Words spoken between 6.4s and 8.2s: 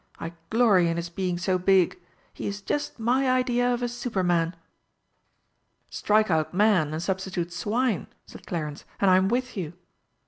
'man' and substitute 'swine'!"